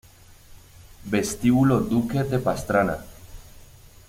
[1.11, 2.97] Vestíbulo Duque de Pastrana